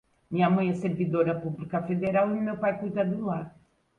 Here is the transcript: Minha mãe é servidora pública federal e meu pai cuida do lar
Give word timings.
Minha 0.31 0.49
mãe 0.49 0.71
é 0.71 0.73
servidora 0.73 1.39
pública 1.39 1.83
federal 1.83 2.35
e 2.35 2.39
meu 2.41 2.57
pai 2.57 2.79
cuida 2.79 3.05
do 3.05 3.23
lar 3.27 3.55